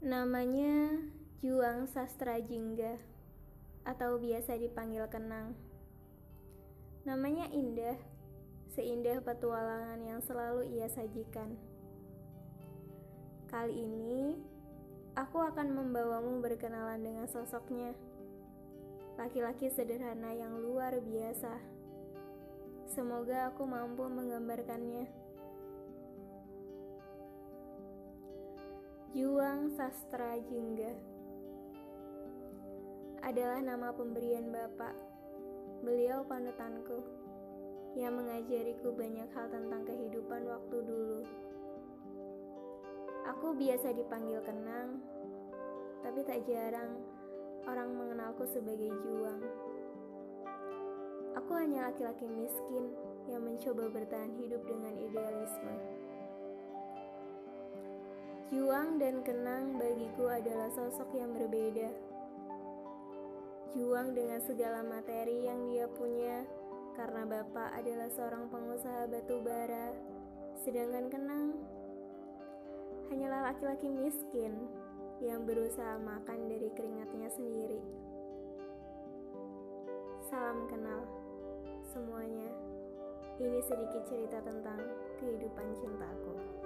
Namanya 0.00 0.96
Juang 1.44 1.84
Sastra 1.84 2.40
Jingga 2.40 2.96
atau 3.84 4.16
biasa 4.16 4.56
dipanggil 4.56 5.04
Kenang. 5.12 5.52
Namanya 7.04 7.52
indah, 7.52 8.00
seindah 8.72 9.20
petualangan 9.20 10.00
yang 10.00 10.24
selalu 10.24 10.72
ia 10.72 10.88
sajikan. 10.88 11.52
Kali 13.52 13.76
ini, 13.76 14.40
aku 15.20 15.36
akan 15.36 15.68
membawamu 15.68 16.40
berkenalan 16.40 17.04
dengan 17.04 17.28
sosoknya. 17.28 17.92
Laki-laki 19.20 19.68
sederhana 19.68 20.32
yang 20.32 20.64
luar 20.64 20.96
biasa. 20.96 21.60
Semoga 22.88 23.52
aku 23.52 23.68
mampu 23.68 24.08
menggambarkannya. 24.08 25.12
Juang 29.10 29.74
Sastra 29.74 30.38
Jingga 30.38 30.94
adalah 33.26 33.58
nama 33.58 33.90
pemberian 33.90 34.54
Bapak. 34.54 34.94
Beliau 35.82 36.22
panutanku 36.30 37.02
yang 37.98 38.14
mengajariku 38.14 38.94
banyak 38.94 39.26
hal 39.34 39.50
tentang 39.50 39.82
kehidupan 39.82 40.46
waktu 40.46 40.76
dulu. 40.86 41.26
Aku 43.34 43.50
biasa 43.58 43.98
dipanggil 43.98 44.46
Kenang, 44.46 45.02
tapi 46.06 46.22
tak 46.22 46.46
jarang 46.46 47.02
orang 47.66 47.90
mengenalku 47.90 48.46
sebagai 48.46 48.94
Juang. 48.94 49.42
Aku 51.34 51.50
hanya 51.58 51.90
laki-laki 51.90 52.30
miskin 52.30 52.94
yang 53.26 53.42
mencoba 53.42 53.90
bertahan 53.90 54.38
hidup 54.38 54.62
dengan 54.70 54.94
idealisme. 54.94 55.74
Juang 58.50 58.98
dan 58.98 59.22
Kenang 59.22 59.78
bagiku 59.78 60.26
adalah 60.26 60.66
sosok 60.74 61.14
yang 61.14 61.30
berbeda. 61.38 61.86
Juang 63.70 64.10
dengan 64.10 64.42
segala 64.42 64.82
materi 64.82 65.46
yang 65.46 65.70
dia 65.70 65.86
punya 65.86 66.42
karena 66.98 67.30
bapak 67.30 67.78
adalah 67.78 68.10
seorang 68.10 68.50
pengusaha 68.50 69.06
batu 69.06 69.38
bara, 69.38 69.94
sedangkan 70.66 71.06
Kenang 71.14 71.62
hanyalah 73.14 73.54
laki-laki 73.54 73.86
miskin 73.86 74.66
yang 75.22 75.46
berusaha 75.46 76.02
makan 76.02 76.50
dari 76.50 76.74
keringatnya 76.74 77.30
sendiri. 77.30 77.78
Salam 80.26 80.66
kenal 80.66 81.06
semuanya. 81.86 82.50
Ini 83.38 83.62
sedikit 83.62 84.10
cerita 84.10 84.42
tentang 84.42 84.82
kehidupan 85.22 85.70
cintaku. 85.78 86.59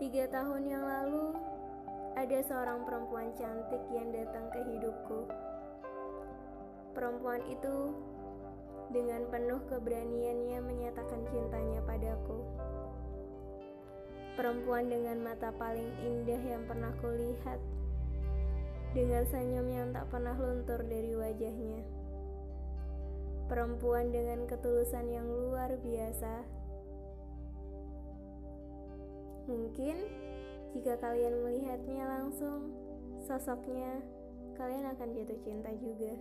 Tiga 0.00 0.24
tahun 0.32 0.64
yang 0.64 0.80
lalu, 0.80 1.36
ada 2.16 2.40
seorang 2.40 2.88
perempuan 2.88 3.36
cantik 3.36 3.84
yang 3.92 4.08
datang 4.08 4.48
ke 4.48 4.64
hidupku. 4.64 5.28
Perempuan 6.96 7.44
itu 7.52 7.92
dengan 8.96 9.28
penuh 9.28 9.60
keberaniannya 9.68 10.56
menyatakan 10.64 11.20
cintanya 11.28 11.84
padaku. 11.84 12.40
Perempuan 14.40 14.88
dengan 14.88 15.20
mata 15.20 15.52
paling 15.52 15.92
indah 16.00 16.48
yang 16.48 16.64
pernah 16.64 16.96
kulihat, 17.04 17.60
dengan 18.96 19.28
senyum 19.28 19.68
yang 19.68 19.92
tak 19.92 20.08
pernah 20.08 20.32
luntur 20.32 20.80
dari 20.80 21.12
wajahnya. 21.12 21.84
Perempuan 23.52 24.08
dengan 24.08 24.48
ketulusan 24.48 25.12
yang 25.12 25.28
luar 25.28 25.76
biasa 25.76 26.59
Mungkin 29.50 29.98
jika 30.78 30.94
kalian 31.02 31.42
melihatnya 31.42 32.06
langsung, 32.06 32.70
sosoknya, 33.26 33.98
kalian 34.54 34.86
akan 34.94 35.10
jatuh 35.10 35.40
cinta 35.42 35.74
juga. 35.74 36.14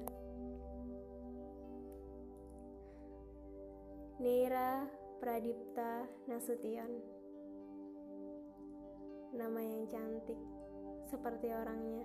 Neira 4.18 4.90
Pradipta 5.22 6.10
Nasution 6.26 6.90
Nama 9.30 9.62
yang 9.62 9.86
cantik, 9.94 10.42
seperti 11.06 11.54
orangnya. 11.54 12.02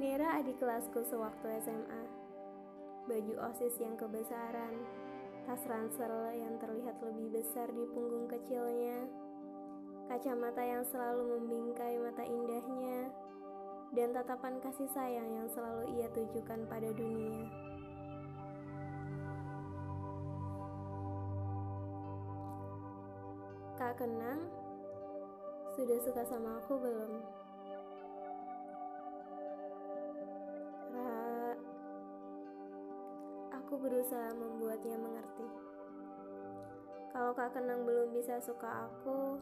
Neira 0.00 0.40
adik 0.40 0.56
kelasku 0.56 1.04
sewaktu 1.04 1.60
SMA. 1.60 2.02
Baju 3.12 3.34
OSIS 3.52 3.76
yang 3.76 4.00
kebesaran, 4.00 4.72
tas 5.44 5.60
ransel 5.68 6.32
yang 6.32 6.56
terlihat 6.56 6.96
lebih 7.04 7.28
besar 7.28 7.68
di 7.68 7.84
punggung 7.92 8.24
kecilnya, 8.24 9.25
kacamata 10.06 10.62
yang 10.62 10.86
selalu 10.86 11.36
membingkai 11.36 11.98
mata 11.98 12.22
indahnya, 12.22 13.10
dan 13.94 14.10
tatapan 14.14 14.58
kasih 14.62 14.90
sayang 14.90 15.30
yang 15.30 15.48
selalu 15.50 15.98
ia 15.98 16.06
tujukan 16.14 16.66
pada 16.66 16.90
dunia. 16.94 17.46
Kak 23.76 24.00
Kenang, 24.00 24.40
sudah 25.76 25.98
suka 26.00 26.24
sama 26.24 26.58
aku 26.64 26.80
belum? 26.80 27.12
Ra, 30.96 31.52
aku 33.52 33.74
berusaha 33.76 34.32
membuatnya 34.32 34.96
mengerti. 34.96 35.46
Kalau 37.12 37.36
Kak 37.36 37.52
Kenang 37.52 37.84
belum 37.84 38.16
bisa 38.16 38.40
suka 38.40 38.88
aku, 38.88 39.36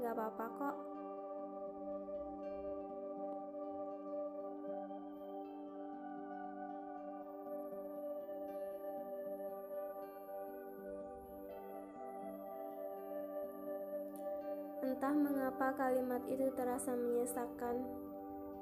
Gak 0.00 0.16
apa-apa 0.16 0.44
kok. 0.56 0.76
Entah 14.80 15.12
mengapa 15.12 15.76
kalimat 15.76 16.24
itu 16.32 16.48
terasa 16.56 16.96
menyesakan, 16.96 17.84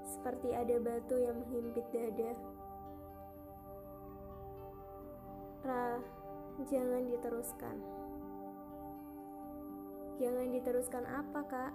seperti 0.02 0.50
ada 0.50 0.74
batu 0.82 1.14
yang 1.22 1.38
menghimpit 1.38 1.86
dada. 1.94 2.34
Ra, 5.62 6.02
jangan 6.66 7.06
diteruskan. 7.06 8.07
Jangan 10.18 10.50
diteruskan 10.50 11.06
apa, 11.06 11.40
Kak? 11.46 11.72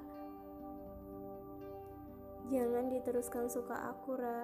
Jangan 2.52 2.92
diteruskan 2.92 3.48
suka 3.48 3.88
aku, 3.96 4.20
Ra. 4.20 4.44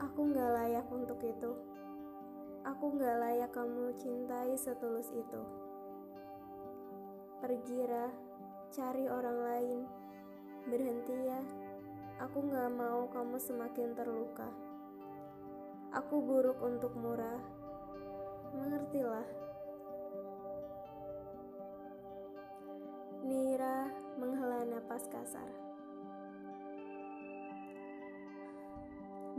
Aku 0.00 0.32
gak 0.32 0.50
layak 0.56 0.88
untuk 0.88 1.20
itu. 1.20 1.52
Aku 2.64 2.96
gak 2.96 3.20
layak 3.20 3.52
kamu 3.52 3.92
cintai 4.00 4.56
setulus 4.56 5.12
itu. 5.12 5.40
Pergi, 7.44 7.84
Ra. 7.84 8.08
Cari 8.72 9.04
orang 9.04 9.38
lain. 9.52 9.78
Berhenti 10.64 11.16
ya. 11.28 11.44
Aku 12.24 12.40
gak 12.48 12.72
mau 12.72 13.04
kamu 13.12 13.36
semakin 13.36 13.92
terluka. 13.92 14.48
Aku 15.92 16.24
buruk 16.24 16.56
untuk 16.64 16.96
murah. 16.96 17.36
Mengertilah. 18.56 19.51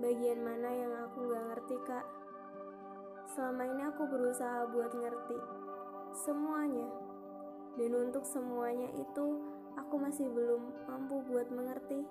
Bagian 0.04 0.44
mana 0.44 0.68
yang 0.68 0.92
aku 1.08 1.32
gak 1.32 1.48
ngerti, 1.48 1.76
Kak? 1.88 2.04
Selama 3.32 3.64
ini 3.72 3.88
aku 3.88 4.04
berusaha 4.04 4.68
buat 4.68 4.92
ngerti 4.92 5.40
semuanya. 6.28 6.92
Dan 7.80 7.96
untuk 7.96 8.28
semuanya 8.28 8.92
itu, 9.00 9.40
aku 9.80 9.96
masih 9.96 10.28
belum 10.28 10.76
mampu 10.92 11.24
buat 11.24 11.48
mengerti. 11.56 12.04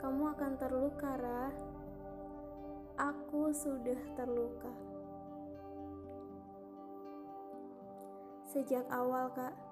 Kamu 0.00 0.32
akan 0.32 0.52
terluka, 0.56 1.12
Ra. 1.20 1.52
Aku 2.96 3.52
sudah 3.52 4.00
terluka. 4.16 4.72
Sejak 8.48 8.88
awal, 8.88 9.28
Kak, 9.36 9.67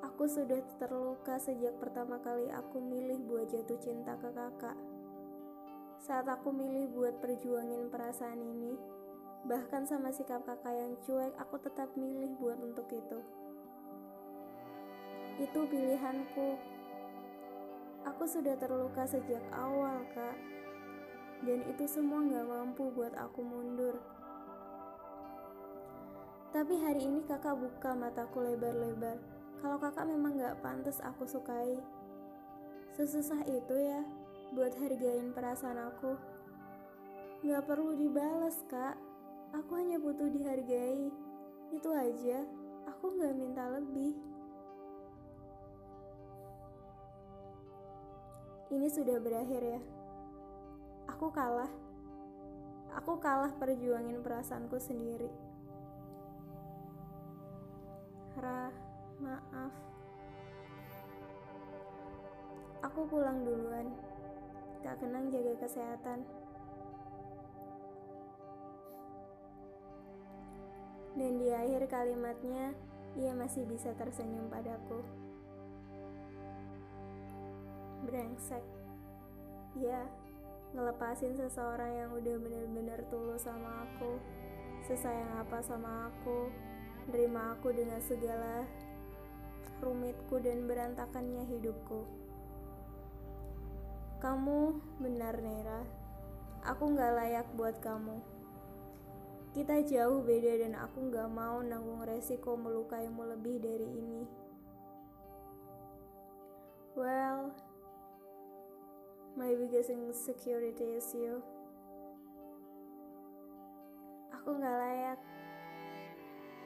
aku 0.00 0.24
sudah 0.28 0.60
terluka 0.76 1.36
sejak 1.40 1.76
pertama 1.80 2.20
kali 2.20 2.48
aku 2.52 2.80
milih 2.80 3.20
buat 3.24 3.48
jatuh 3.48 3.80
cinta 3.80 4.16
ke 4.16 4.28
kakak. 4.32 4.76
Saat 6.00 6.28
aku 6.28 6.52
milih 6.52 6.92
buat 6.96 7.20
perjuangin 7.20 7.92
perasaan 7.92 8.40
ini, 8.40 8.76
bahkan 9.44 9.84
sama 9.84 10.12
sikap 10.12 10.44
kakak 10.44 10.72
yang 10.72 10.92
cuek, 11.04 11.32
aku 11.36 11.56
tetap 11.60 11.92
milih 11.96 12.32
buat 12.40 12.56
untuk 12.60 12.88
itu. 12.88 13.20
Itu 15.40 15.60
pilihanku. 15.68 16.56
Aku 18.08 18.24
sudah 18.24 18.56
terluka 18.56 19.04
sejak 19.04 19.44
awal, 19.52 20.04
Kak. 20.12 20.36
Dan 21.44 21.64
itu 21.68 21.84
semua 21.88 22.20
gak 22.28 22.48
mampu 22.48 22.92
buat 22.92 23.12
aku 23.16 23.40
mundur. 23.40 23.96
Tapi 26.50 26.74
hari 26.82 27.06
ini 27.06 27.22
kakak 27.24 27.56
buka 27.56 27.94
mataku 27.94 28.42
lebar-lebar. 28.42 29.29
Kalau 29.60 29.76
kakak 29.76 30.08
memang 30.08 30.40
gak 30.40 30.56
pantas 30.64 31.04
aku 31.04 31.28
sukai. 31.28 31.76
Sesusah 32.96 33.44
itu 33.44 33.76
ya 33.76 34.00
buat 34.56 34.72
hargain 34.80 35.36
perasaan 35.36 35.76
aku. 35.76 36.16
Gak 37.44 37.68
perlu 37.68 37.92
dibalas 37.92 38.56
kak. 38.72 38.96
Aku 39.52 39.76
hanya 39.76 40.00
butuh 40.00 40.32
dihargai. 40.32 41.12
Itu 41.76 41.92
aja. 41.92 42.40
Aku 42.88 43.12
gak 43.20 43.36
minta 43.36 43.68
lebih. 43.68 44.16
Ini 48.72 48.88
sudah 48.88 49.20
berakhir 49.20 49.60
ya. 49.60 49.80
Aku 51.12 51.28
kalah. 51.28 51.70
Aku 52.96 53.20
kalah 53.20 53.52
perjuangin 53.60 54.24
perasaanku 54.24 54.80
sendiri. 54.80 55.28
Ra, 58.40 58.72
maaf. 59.20 59.72
Aku 62.84 63.06
pulang 63.06 63.44
duluan. 63.44 63.92
Kak 64.80 64.96
Kenang 64.98 65.28
jaga 65.28 65.54
kesehatan. 65.60 66.24
Dan 71.14 71.36
di 71.36 71.52
akhir 71.52 71.84
kalimatnya, 71.92 72.72
ia 73.18 73.36
masih 73.36 73.68
bisa 73.68 73.92
tersenyum 73.98 74.48
padaku 74.48 75.02
brengsek 78.06 78.64
ya 79.78 80.02
ngelepasin 80.72 81.34
seseorang 81.34 81.92
yang 81.94 82.10
udah 82.14 82.36
bener-bener 82.38 83.02
tulus 83.10 83.44
sama 83.44 83.86
aku 83.86 84.18
sesayang 84.86 85.30
apa 85.42 85.58
sama 85.62 86.08
aku 86.10 86.48
nerima 87.10 87.58
aku 87.58 87.74
dengan 87.74 87.98
segala 88.02 88.64
rumitku 89.80 90.38
dan 90.38 90.68
berantakannya 90.68 91.48
hidupku 91.48 92.04
kamu 94.20 94.76
benar 95.00 95.40
Nera 95.40 95.82
aku 96.62 96.92
gak 96.92 97.16
layak 97.16 97.48
buat 97.56 97.80
kamu 97.80 98.20
kita 99.56 99.82
jauh 99.82 100.22
beda 100.22 100.62
dan 100.62 100.78
aku 100.78 101.10
gak 101.10 101.26
mau 101.32 101.64
nanggung 101.64 102.04
resiko 102.04 102.54
melukaimu 102.54 103.24
lebih 103.34 103.58
dari 103.58 103.88
ini 103.88 104.22
well 106.94 107.50
My 109.38 109.54
biggest 109.54 109.88
insecurity 109.90 110.98
is 110.98 111.06
you. 111.14 111.38
Aku 114.34 114.58
gak 114.58 114.74
layak 114.74 115.20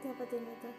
dapetin 0.00 0.48
itu. 0.48 0.70